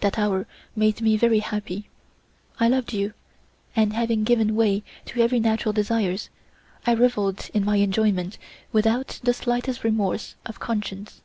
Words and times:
That 0.00 0.18
hour 0.18 0.48
made 0.74 1.00
me 1.00 1.16
very 1.16 1.38
happy: 1.38 1.88
I 2.58 2.66
loved 2.66 2.92
you, 2.92 3.14
and 3.76 3.92
having 3.92 4.24
given 4.24 4.56
way 4.56 4.82
to 5.04 5.14
very 5.24 5.38
natural 5.38 5.72
desires, 5.72 6.28
I 6.88 6.94
revelled 6.94 7.48
in 7.54 7.64
my 7.64 7.76
enjoyment 7.76 8.36
without 8.72 9.20
the 9.22 9.32
slightest 9.32 9.84
remorse 9.84 10.34
of 10.44 10.58
conscience. 10.58 11.22